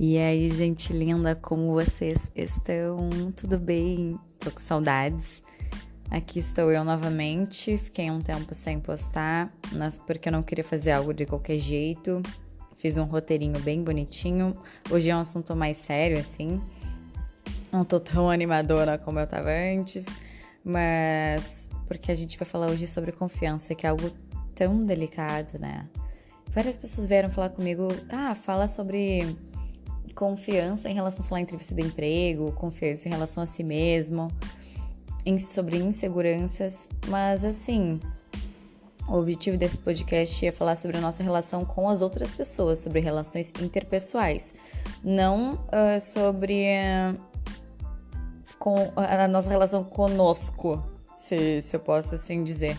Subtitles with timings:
[0.00, 3.10] E aí, gente linda, como vocês estão?
[3.34, 4.16] Tudo bem?
[4.38, 5.42] Tô com saudades.
[6.08, 7.76] Aqui estou eu novamente.
[7.78, 12.22] Fiquei um tempo sem postar, mas porque eu não queria fazer algo de qualquer jeito.
[12.76, 14.54] Fiz um roteirinho bem bonitinho.
[14.88, 16.62] Hoje é um assunto mais sério, assim.
[17.72, 20.06] Não tô tão animadora como eu tava antes,
[20.64, 24.12] mas porque a gente vai falar hoje sobre confiança, que é algo
[24.54, 25.88] tão delicado, né?
[26.54, 29.36] Várias pessoas vieram falar comigo, ah, fala sobre
[30.14, 34.28] confiança em relação, lá, entrevista de emprego, confiança em relação a si mesmo,
[35.24, 38.00] em, sobre inseguranças, mas assim,
[39.08, 43.00] o objetivo desse podcast é falar sobre a nossa relação com as outras pessoas, sobre
[43.00, 44.52] relações interpessoais,
[45.02, 47.20] não uh, sobre uh,
[48.58, 50.82] com a nossa relação conosco,
[51.16, 52.78] se, se eu posso assim dizer.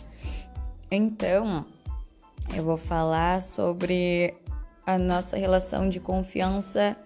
[0.91, 1.65] Então,
[2.55, 4.35] eu vou falar sobre
[4.85, 6.97] a nossa relação de confiança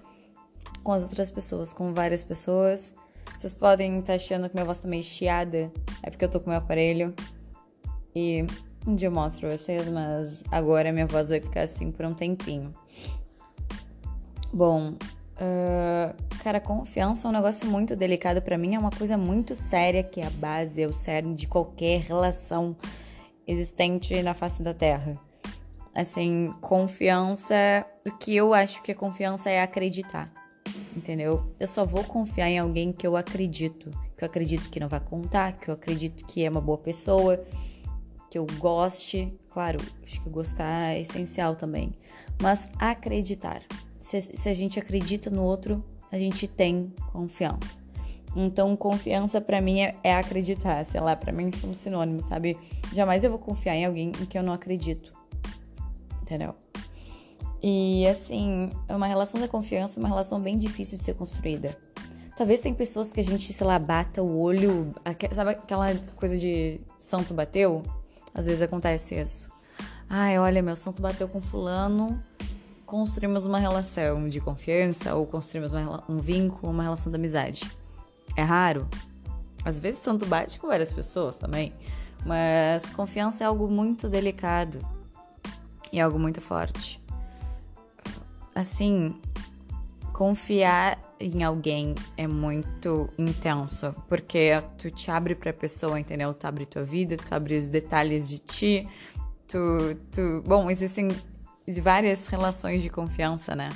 [0.84, 2.94] com as outras pessoas, com várias pessoas.
[3.36, 5.72] Vocês podem estar achando que minha voz tá meio chiada,
[6.03, 7.14] é porque eu tô com meu aparelho.
[8.16, 8.45] E
[8.86, 12.14] um dia eu mostro pra vocês, mas agora minha voz vai ficar assim por um
[12.14, 12.73] tempinho.
[14.52, 19.56] Bom, uh, cara, confiança é um negócio muito delicado para mim, é uma coisa muito
[19.56, 22.75] séria que é a base, é o cerne de qualquer relação
[23.47, 25.18] existente na face da Terra.
[25.95, 30.42] Assim, confiança, o que eu acho que é confiança é acreditar
[30.95, 31.52] entendeu?
[31.59, 35.00] Eu só vou confiar em alguém que eu acredito, que eu acredito que não vai
[35.00, 37.44] contar, que eu acredito que é uma boa pessoa,
[38.30, 39.33] que eu goste.
[39.52, 41.94] Claro, acho que gostar é essencial também,
[42.41, 43.61] mas acreditar.
[44.00, 47.78] Se, se a gente acredita no outro, a gente tem confiança.
[48.35, 52.57] Então, confiança para mim é, é, acreditar, sei lá, para mim são sinônimos, sabe?
[52.91, 55.13] Jamais eu vou confiar em alguém em que eu não acredito.
[56.22, 56.55] Entendeu?
[57.66, 61.78] E assim, é uma relação de confiança, uma relação bem difícil de ser construída.
[62.35, 64.94] Talvez tem pessoas que a gente, sei lá, bata o olho,
[65.31, 67.81] sabe aquela coisa de santo bateu?
[68.34, 69.47] Às vezes acontece isso.
[70.09, 72.22] Ai, olha, meu santo bateu com fulano,
[72.85, 77.72] construímos uma relação de confiança ou construímos uma, um vínculo, uma relação de amizade.
[78.35, 78.90] É raro.
[79.63, 81.72] Às vezes santo bate com várias pessoas também,
[82.25, 84.80] mas confiança é algo muito delicado
[85.94, 87.03] e algo muito forte
[88.53, 89.16] assim,
[90.14, 96.34] confiar em alguém é muito intenso, porque tu te abre pra pessoa, entendeu?
[96.34, 98.88] Tu abre tua vida, tu abre os detalhes de ti,
[99.47, 99.58] tu,
[100.12, 100.44] tu...
[100.46, 101.09] Bom, existem
[101.81, 103.69] várias relações de confiança, né?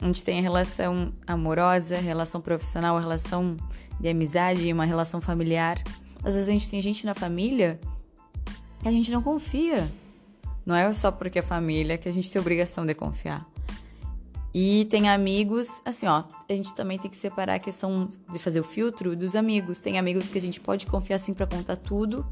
[0.00, 3.56] A gente tem a relação amorosa, relação profissional, relação
[3.98, 5.82] de amizade, uma relação familiar.
[6.22, 7.80] Às vezes a gente tem gente na família
[8.82, 9.90] que a gente não confia.
[10.64, 13.46] Não é só porque é família que a gente tem obrigação de confiar.
[14.58, 18.58] E tem amigos, assim, ó, a gente também tem que separar a questão de fazer
[18.58, 19.82] o filtro dos amigos.
[19.82, 22.26] Tem amigos que a gente pode confiar assim para contar tudo,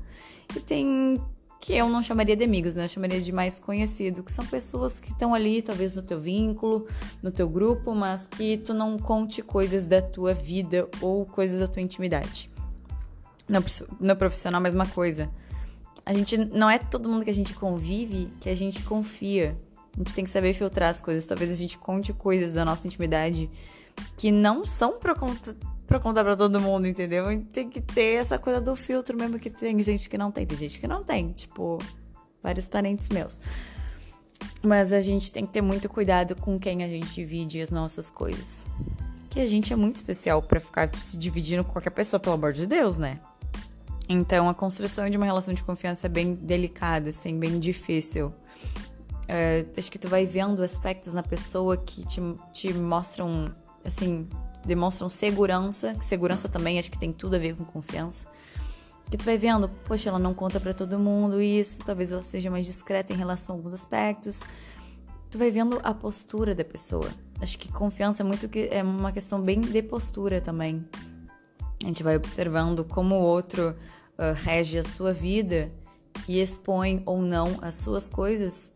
[0.56, 1.22] e tem
[1.60, 2.84] que eu não chamaria de amigos, né?
[2.84, 6.86] Eu chamaria de mais conhecido, que são pessoas que estão ali, talvez no teu vínculo,
[7.22, 11.68] no teu grupo, mas que tu não conte coisas da tua vida ou coisas da
[11.68, 12.50] tua intimidade.
[13.46, 13.62] No,
[14.00, 15.28] no profissional, a mesma coisa.
[16.06, 19.58] A gente não é todo mundo que a gente convive que a gente confia.
[19.94, 21.24] A gente tem que saber filtrar as coisas.
[21.24, 23.48] Talvez a gente conte coisas da nossa intimidade
[24.16, 25.14] que não são pra,
[25.86, 27.24] pra contar pra todo mundo, entendeu?
[27.52, 30.44] Tem que ter essa coisa do filtro mesmo que tem gente que não tem.
[30.44, 31.78] Tem gente que não tem, tipo,
[32.42, 33.40] vários parentes meus.
[34.62, 38.10] Mas a gente tem que ter muito cuidado com quem a gente divide as nossas
[38.10, 38.66] coisas.
[39.30, 42.52] Que a gente é muito especial para ficar se dividindo com qualquer pessoa, pelo amor
[42.52, 43.20] de Deus, né?
[44.08, 48.32] Então, a construção de uma relação de confiança é bem delicada, assim, bem difícil.
[49.26, 52.20] É, acho que tu vai vendo aspectos na pessoa que te,
[52.52, 53.50] te mostram,
[53.84, 54.28] assim,
[54.64, 58.26] demonstram segurança, segurança também acho que tem tudo a ver com confiança.
[59.10, 62.50] Que tu vai vendo, poxa, ela não conta para todo mundo isso, talvez ela seja
[62.50, 64.42] mais discreta em relação a alguns aspectos.
[65.30, 67.08] Tu vai vendo a postura da pessoa.
[67.40, 70.86] Acho que confiança é muito que é uma questão bem de postura também.
[71.82, 75.70] A gente vai observando como o outro uh, rege a sua vida
[76.26, 78.70] e expõe ou não as suas coisas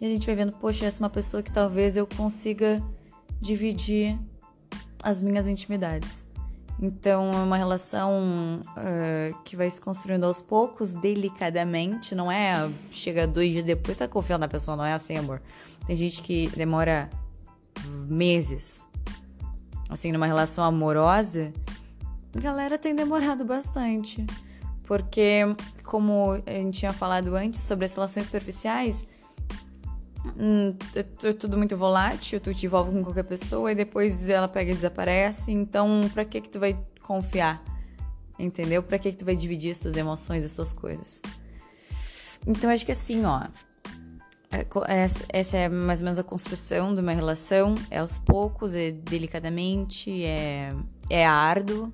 [0.00, 2.82] e a gente vai vendo, poxa, essa é uma pessoa que talvez eu consiga
[3.40, 4.18] dividir
[5.02, 6.26] as minhas intimidades.
[6.80, 13.26] Então, é uma relação uh, que vai se construindo aos poucos, delicadamente, não é chega
[13.26, 15.42] dois dias depois tá confiando na pessoa, não é assim, amor.
[15.86, 17.10] Tem gente que demora
[18.06, 18.86] meses.
[19.90, 21.52] Assim, numa relação amorosa,
[22.36, 24.24] a galera tem demorado bastante.
[24.84, 25.42] Porque,
[25.84, 29.06] como a gente tinha falado antes sobre as relações superficiais,
[30.94, 34.70] é, é tudo muito volátil, tu te envolve com qualquer pessoa e depois ela pega
[34.70, 35.50] e desaparece.
[35.50, 37.62] Então, pra que que tu vai confiar?
[38.38, 38.82] Entendeu?
[38.82, 41.20] Pra que que tu vai dividir as tuas emoções, as tuas coisas?
[42.46, 43.46] Então, acho que assim, ó.
[44.50, 44.64] É
[45.28, 47.74] essa é mais ou menos a construção de uma relação.
[47.90, 50.72] É aos poucos, é delicadamente, é,
[51.10, 51.92] é árduo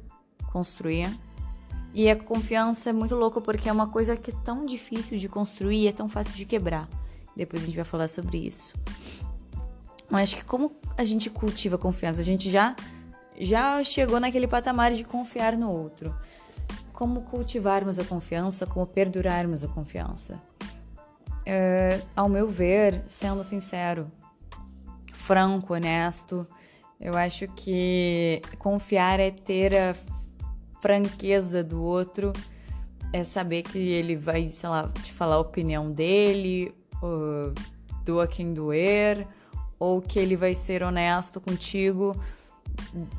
[0.52, 1.10] construir.
[1.94, 5.28] E a confiança é muito louco porque é uma coisa que é tão difícil de
[5.28, 6.88] construir e é tão fácil de quebrar.
[7.36, 8.72] Depois a gente vai falar sobre isso.
[10.10, 12.74] Mas acho que como a gente cultiva confiança, a gente já
[13.38, 16.14] já chegou naquele patamar de confiar no outro.
[16.92, 20.40] Como cultivarmos a confiança, como perdurarmos a confiança.
[21.44, 24.10] É, ao meu ver, sendo sincero,
[25.12, 26.46] franco, honesto,
[27.00, 29.96] eu acho que confiar é ter a
[30.80, 32.32] franqueza do outro,
[33.12, 36.74] é saber que ele vai, sei lá, te falar a opinião dele,
[38.04, 39.26] doa quem doer,
[39.78, 42.14] ou que ele vai ser honesto contigo.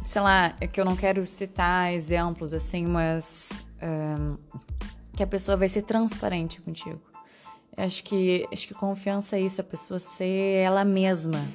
[0.03, 3.49] Sei lá, é que eu não quero citar exemplos assim, mas
[3.81, 4.37] um,
[5.15, 7.01] que a pessoa vai ser transparente contigo.
[7.77, 11.45] Acho que, acho que confiança é isso, a pessoa ser ela mesma.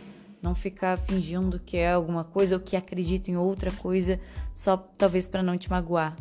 [0.42, 4.18] Não ficar fingindo que é alguma coisa ou que acredita em outra coisa
[4.52, 6.16] só talvez para não te magoar.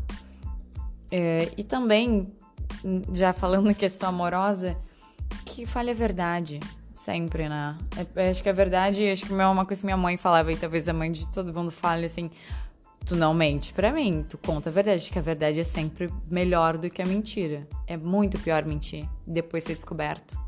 [1.11, 2.31] É, e também,
[3.13, 4.77] já falando em questão amorosa,
[5.59, 6.57] que fale a verdade,
[6.93, 7.75] sempre, né?
[8.15, 10.55] É, acho que a verdade, acho que é uma coisa que minha mãe falava, e
[10.55, 12.31] talvez a mãe de todo mundo fale assim:
[13.05, 16.77] tu não mente para mim, tu conta a verdade, que a verdade é sempre melhor
[16.77, 17.67] do que a mentira.
[17.85, 20.39] É muito pior mentir depois ser descoberto.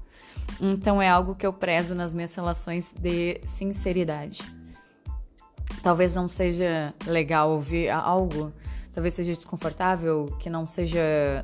[0.61, 4.41] Então é algo que eu prezo nas minhas relações de sinceridade.
[5.83, 8.53] Talvez não seja legal ouvir algo
[8.91, 10.99] talvez seja desconfortável, que não seja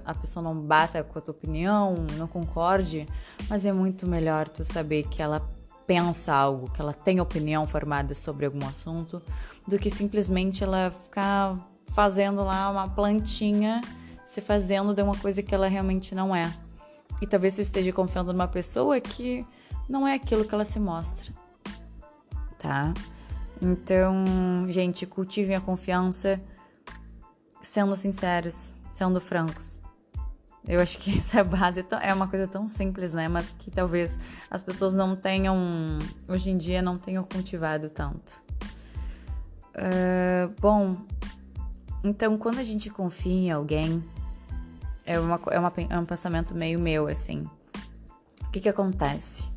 [0.06, 3.08] a pessoa não bata com a tua opinião, não concorde,
[3.50, 5.42] mas é muito melhor tu saber que ela
[5.86, 9.22] pensa algo, que ela tem opinião formada sobre algum assunto,
[9.66, 11.58] do que simplesmente ela ficar
[11.94, 13.80] fazendo lá uma plantinha,
[14.24, 16.54] se fazendo de uma coisa que ela realmente não é.
[17.22, 19.46] E talvez você esteja confiando numa pessoa que
[19.88, 21.32] não é aquilo que ela se mostra.
[22.60, 22.94] Tá?
[23.62, 24.26] Então,
[24.70, 26.40] gente, cultivem a confiança
[27.62, 29.80] sendo sinceros, sendo francos.
[30.68, 33.27] Eu acho que essa é base, é uma coisa tão simples, né?
[33.27, 34.19] Mas que talvez
[34.50, 35.57] as pessoas não tenham,
[36.27, 38.42] hoje em dia, não tenham cultivado tanto.
[39.75, 40.98] Uh, bom,
[42.04, 44.03] então quando a gente confia em alguém,
[45.06, 47.48] é, uma, é, uma, é um pensamento meio meu, assim.
[48.42, 49.48] O que que acontece?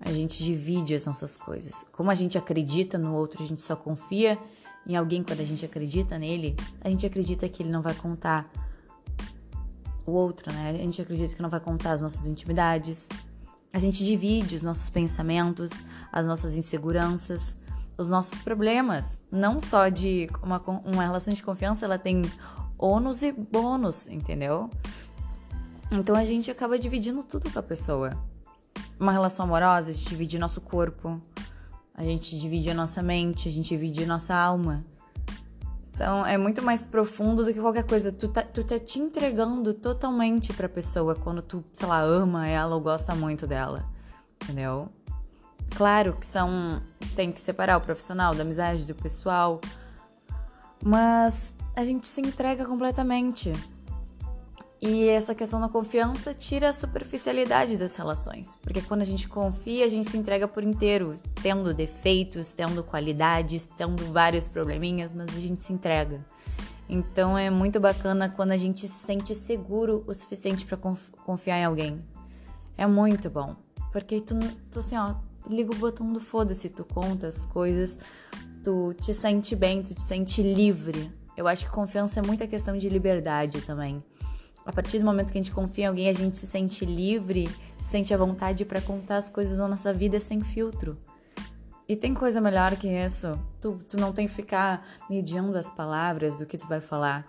[0.00, 1.84] A gente divide as nossas coisas.
[1.92, 4.38] Como a gente acredita no outro, a gente só confia
[4.88, 8.50] em alguém quando a gente acredita nele, a gente acredita que ele não vai contar
[10.06, 10.70] o outro, né?
[10.70, 13.08] A gente acredita que não vai contar as nossas intimidades.
[13.72, 17.56] A gente divide os nossos pensamentos, as nossas inseguranças,
[17.98, 19.20] os nossos problemas.
[19.30, 22.22] Não só de uma, uma relação de confiança, ela tem
[22.78, 24.70] ônus e bônus, entendeu?
[25.90, 28.16] Então a gente acaba dividindo tudo com a pessoa.
[28.98, 31.20] Uma relação amorosa, a gente divide nosso corpo,
[31.98, 34.86] a gente divide a nossa mente, a gente divide a nossa alma.
[35.92, 38.12] Então, é muito mais profundo do que qualquer coisa.
[38.12, 42.76] Tu tá, tu tá te entregando totalmente pra pessoa quando tu, sei lá, ama ela
[42.76, 43.84] ou gosta muito dela.
[44.40, 44.88] Entendeu?
[45.76, 46.80] Claro que são.
[47.16, 49.60] Tem que separar o profissional da amizade, do pessoal.
[50.80, 53.50] Mas a gente se entrega completamente.
[54.80, 59.84] E essa questão da confiança tira a superficialidade das relações, porque quando a gente confia,
[59.84, 65.40] a gente se entrega por inteiro, tendo defeitos, tendo qualidades, tendo vários probleminhas, mas a
[65.40, 66.24] gente se entrega.
[66.88, 70.78] Então é muito bacana quando a gente se sente seguro o suficiente para
[71.24, 72.00] confiar em alguém.
[72.76, 73.56] É muito bom,
[73.92, 74.38] porque tu,
[74.70, 75.16] tu assim, ó,
[75.50, 77.98] liga o botão do foda-se, tu conta as coisas,
[78.62, 81.12] tu te sente bem, tu te sente livre.
[81.36, 84.02] Eu acho que confiança é muita questão de liberdade também.
[84.68, 87.48] A partir do momento que a gente confia em alguém, a gente se sente livre,
[87.78, 90.98] se sente à vontade para contar as coisas da nossa vida sem filtro.
[91.88, 93.40] E tem coisa melhor que isso.
[93.62, 97.24] Tu, tu não tem que ficar medindo as palavras do que tu vai falar.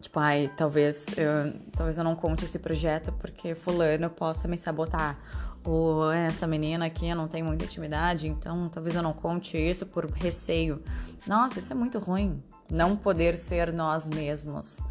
[0.00, 5.18] Tipo, ai, talvez eu, talvez eu não conte esse projeto porque fulano possa me sabotar.
[5.62, 10.06] Ou essa menina aqui não tem muita intimidade, então talvez eu não conte isso por
[10.10, 10.82] receio.
[11.26, 12.42] Nossa, isso é muito ruim.
[12.70, 14.82] Não poder ser nós mesmos.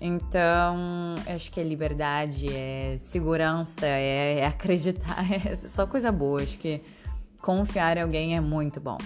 [0.00, 0.76] Então,
[1.26, 6.42] acho que é liberdade, é segurança, é, é acreditar, é só coisa boa.
[6.42, 6.82] Acho que
[7.40, 8.98] confiar em alguém é muito bom.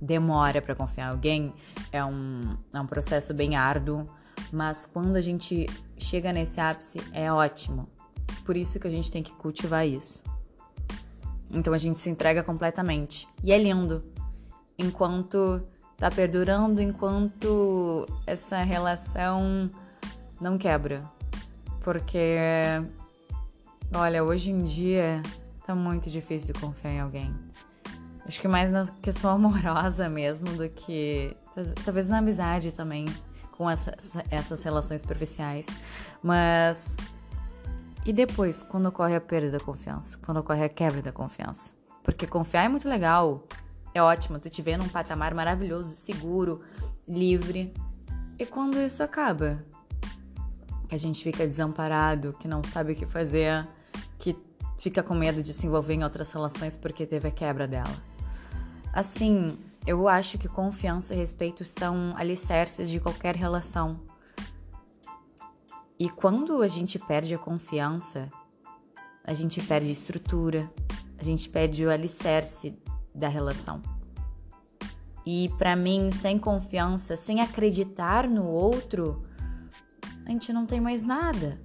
[0.00, 1.54] Demora para confiar em alguém,
[1.90, 4.04] é um, é um processo bem árduo,
[4.52, 7.88] mas quando a gente chega nesse ápice, é ótimo.
[8.44, 10.22] Por isso que a gente tem que cultivar isso.
[11.50, 13.26] Então a gente se entrega completamente.
[13.42, 14.02] E é lindo.
[14.78, 15.62] Enquanto
[15.96, 19.70] tá perdurando, enquanto essa relação
[20.40, 21.02] não quebra.
[21.82, 22.36] Porque,
[23.94, 25.22] olha, hoje em dia
[25.66, 27.34] tá muito difícil confiar em alguém.
[28.26, 31.36] Acho que mais na questão amorosa mesmo do que.
[31.84, 33.06] Talvez na amizade também,
[33.52, 33.96] com essa,
[34.30, 35.66] essas relações superficiais.
[36.22, 36.96] Mas.
[38.04, 40.18] E depois, quando ocorre a perda da confiança?
[40.24, 41.72] Quando ocorre a quebra da confiança?
[42.04, 43.44] Porque confiar é muito legal.
[43.92, 46.60] É ótimo, tu te vê num patamar maravilhoso, seguro,
[47.08, 47.72] livre.
[48.38, 49.64] E quando isso acaba?
[50.88, 53.66] Que a gente fica desamparado, que não sabe o que fazer,
[54.18, 54.36] que
[54.78, 58.02] fica com medo de se envolver em outras relações porque teve a quebra dela.
[58.92, 64.00] Assim, eu acho que confiança e respeito são alicerces de qualquer relação.
[65.98, 68.30] E quando a gente perde a confiança,
[69.24, 70.70] a gente perde estrutura,
[71.18, 72.78] a gente perde o alicerce
[73.14, 73.82] da relação.
[75.24, 79.22] E para mim, sem confiança, sem acreditar no outro,
[80.26, 81.58] a gente não tem mais nada.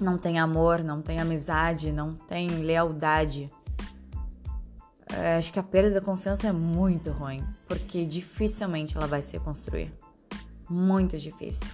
[0.00, 3.50] Não tem amor, não tem amizade, não tem lealdade.
[5.12, 9.32] É, acho que a perda da confiança é muito ruim, porque dificilmente ela vai se
[9.32, 9.92] reconstruir.
[10.68, 11.72] Muito difícil.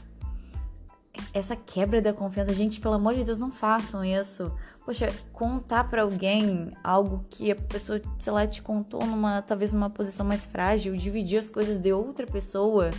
[1.32, 4.50] Essa quebra da confiança, gente, pelo amor de Deus, não façam isso.
[4.82, 9.90] Poxa, contar para alguém algo que a pessoa, sei lá, te contou numa, talvez numa
[9.90, 12.90] posição mais frágil, dividir as coisas de outra pessoa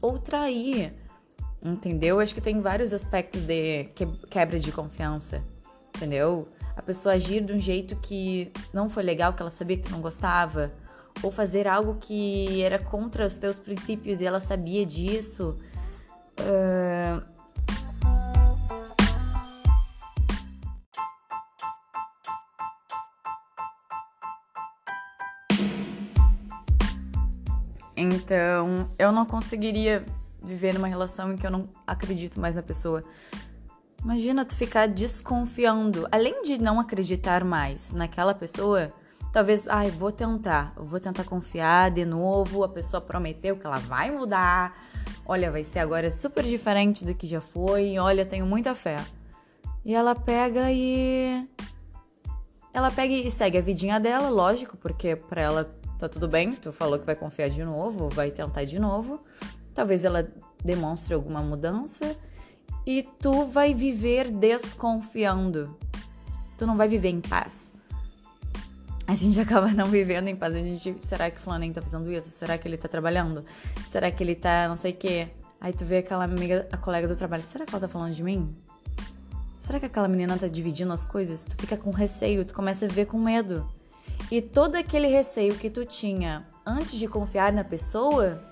[0.00, 1.05] ou trair.
[1.62, 2.20] Entendeu?
[2.20, 3.84] Acho que tem vários aspectos de
[4.30, 5.42] quebra de confiança.
[5.94, 6.48] Entendeu?
[6.76, 10.00] a pessoa agir de um jeito que não foi legal, que ela sabia que não
[10.02, 10.70] gostava,
[11.22, 15.56] ou fazer algo que era contra os teus princípios e ela sabia disso.
[16.38, 17.24] Uh...
[27.98, 30.04] Então, eu não conseguiria
[30.46, 33.02] viver numa relação em que eu não acredito mais na pessoa.
[34.02, 38.92] Imagina tu ficar desconfiando, além de não acreditar mais naquela pessoa,
[39.32, 43.78] talvez, ai, ah, vou tentar, vou tentar confiar de novo, a pessoa prometeu que ela
[43.78, 44.74] vai mudar.
[45.26, 47.98] Olha, vai ser agora super diferente do que já foi.
[47.98, 48.96] Olha, tenho muita fé.
[49.84, 51.44] E ela pega e
[52.72, 56.70] ela pega e segue a vidinha dela, lógico, porque para ela tá tudo bem, tu
[56.72, 59.20] falou que vai confiar de novo, vai tentar de novo.
[59.76, 60.26] Talvez ela
[60.64, 62.16] demonstre alguma mudança
[62.86, 65.76] e tu vai viver desconfiando.
[66.56, 67.70] Tu não vai viver em paz.
[69.06, 70.54] A gente acaba não vivendo em paz.
[70.54, 72.30] A gente, será que o Flamengo tá fazendo isso?
[72.30, 73.44] Será que ele tá trabalhando?
[73.86, 75.28] Será que ele tá não sei o quê?
[75.60, 78.22] Aí tu vê aquela amiga, a colega do trabalho, será que ela tá falando de
[78.22, 78.56] mim?
[79.60, 81.44] Será que aquela menina tá dividindo as coisas?
[81.44, 83.68] Tu fica com receio, tu começa a ver com medo.
[84.30, 88.42] E todo aquele receio que tu tinha antes de confiar na pessoa,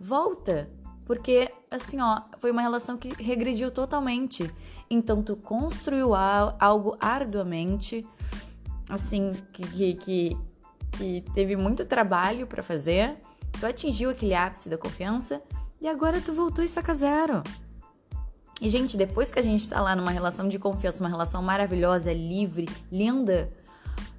[0.00, 0.68] volta.
[1.04, 4.50] Porque, assim, ó, foi uma relação que regrediu totalmente.
[4.88, 8.06] Então, tu construiu algo arduamente,
[8.88, 10.38] assim, que, que,
[10.92, 13.18] que teve muito trabalho para fazer.
[13.58, 15.42] Tu atingiu aquele ápice da confiança
[15.80, 17.42] e agora tu voltou e estaca zero.
[18.60, 22.12] E, gente, depois que a gente tá lá numa relação de confiança, uma relação maravilhosa,
[22.12, 23.52] livre, linda,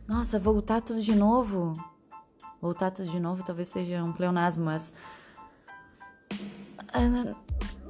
[0.08, 1.74] nossa, voltar tudo de novo.
[2.62, 4.94] Voltar tudo de novo talvez seja um pleonasmo, mas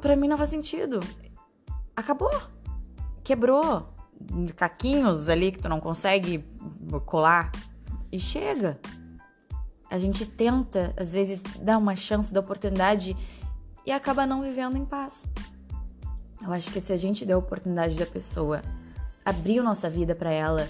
[0.01, 1.00] para mim não faz sentido.
[1.95, 2.31] Acabou.
[3.24, 3.93] Quebrou.
[4.55, 6.45] Caquinhos ali que tu não consegue
[7.05, 7.51] colar.
[8.12, 8.79] E chega.
[9.89, 13.15] A gente tenta, às vezes, dar uma chance, dar oportunidade
[13.85, 15.27] e acaba não vivendo em paz.
[16.41, 18.62] Eu acho que se a gente der a oportunidade da pessoa,
[19.24, 20.67] abrir nossa vida para ela,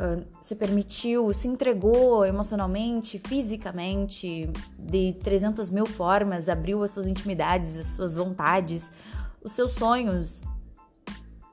[0.00, 7.76] uh, se permitiu, se entregou emocionalmente, fisicamente, de 300 mil formas, abriu as suas intimidades,
[7.76, 8.90] as suas vontades,
[9.42, 10.42] os seus sonhos,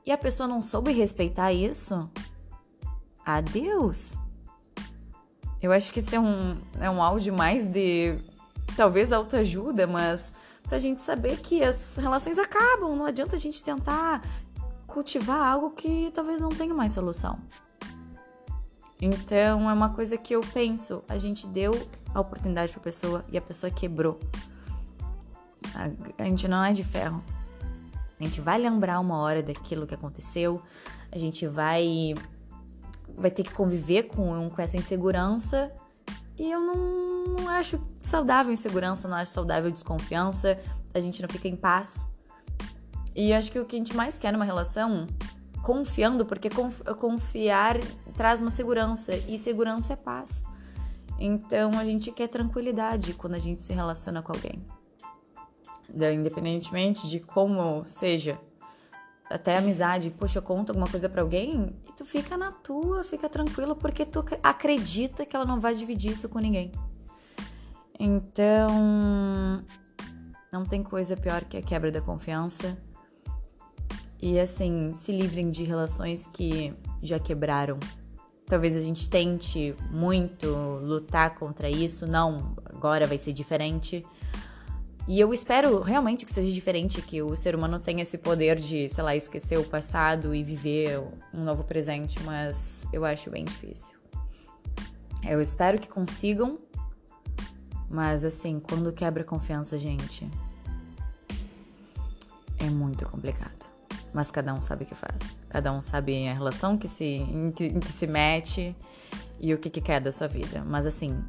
[0.04, 2.10] e a pessoa não soube respeitar isso,
[3.24, 4.16] adeus.
[5.60, 8.18] Eu acho que isso é um, é um áudio mais de
[8.74, 14.22] talvez autoajuda, mas pra gente saber que as relações acabam, não adianta a gente tentar
[14.86, 17.38] cultivar algo que talvez não tenha mais solução.
[19.00, 21.72] Então é uma coisa que eu penso, a gente deu
[22.12, 24.18] a oportunidade pra pessoa e a pessoa quebrou.
[25.74, 27.22] A, a gente não é de ferro.
[28.18, 30.60] A gente vai lembrar uma hora daquilo que aconteceu,
[31.12, 32.14] a gente vai
[33.16, 35.72] vai ter que conviver com, com essa insegurança
[36.38, 40.58] e eu não, não acho saudável insegurança, não acho saudável desconfiança,
[40.94, 42.06] a gente não fica em paz.
[43.14, 45.06] E acho que o que a gente mais quer numa relação
[45.62, 46.48] confiando, porque
[46.96, 47.76] confiar
[48.18, 50.44] traz uma segurança e segurança é paz.
[51.20, 54.60] Então a gente quer tranquilidade quando a gente se relaciona com alguém.
[55.88, 58.36] Independentemente de como seja,
[59.30, 63.76] até amizade, poxa, conta alguma coisa para alguém e tu fica na tua, fica tranquilo
[63.76, 66.72] porque tu acredita que ela não vai dividir isso com ninguém.
[68.00, 68.68] Então,
[70.50, 72.76] não tem coisa pior que a quebra da confiança.
[74.20, 77.78] E assim, se livrem de relações que já quebraram.
[78.48, 80.46] Talvez a gente tente muito
[80.82, 84.04] lutar contra isso, não, agora vai ser diferente.
[85.06, 88.88] E eu espero realmente que seja diferente, que o ser humano tenha esse poder de,
[88.88, 91.00] sei lá, esquecer o passado e viver
[91.32, 93.94] um novo presente, mas eu acho bem difícil.
[95.26, 96.58] Eu espero que consigam,
[97.90, 100.30] mas assim, quando quebra confiança, gente,
[102.58, 103.66] é muito complicado.
[104.12, 105.37] Mas cada um sabe o que faz.
[105.48, 108.76] Cada um sabe a relação que se, em, que, em que se mete
[109.40, 110.62] e o que, que quer da sua vida.
[110.64, 111.22] Mas assim,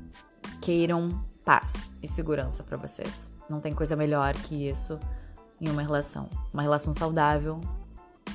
[0.62, 3.32] queiram paz e segurança para vocês.
[3.50, 5.00] Não tem coisa melhor que isso
[5.60, 6.30] em uma relação.
[6.54, 7.60] Uma relação saudável,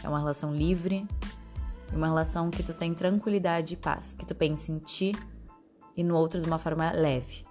[0.02, 1.06] é uma relação livre,
[1.92, 5.12] uma relação que tu tem tranquilidade e paz, que tu pense em ti
[5.96, 7.44] e no outro de uma forma leve.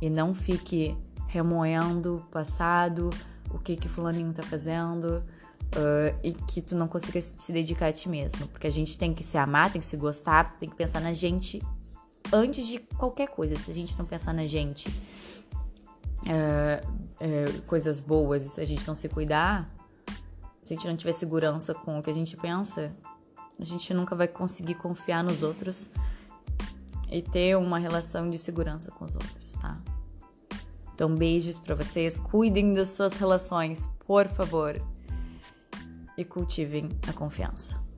[0.00, 0.96] E não fique
[1.26, 3.10] remoendo o passado,
[3.50, 5.22] o que que fulaninho tá fazendo,
[5.76, 8.46] uh, e que tu não consiga se dedicar a ti mesmo.
[8.48, 11.12] Porque a gente tem que se amar, tem que se gostar, tem que pensar na
[11.12, 11.62] gente
[12.32, 13.56] antes de qualquer coisa.
[13.56, 14.88] Se a gente não pensar na gente,
[16.26, 16.82] é,
[17.20, 19.68] é, coisas boas, se a gente não se cuidar,
[20.62, 22.92] se a gente não tiver segurança com o que a gente pensa,
[23.58, 25.90] a gente nunca vai conseguir confiar nos outros
[27.10, 29.80] e ter uma relação de segurança com os outros, tá?
[30.94, 32.18] Então, beijos para vocês.
[32.18, 34.80] Cuidem das suas relações, por favor.
[36.20, 37.89] E cultivem a confiança.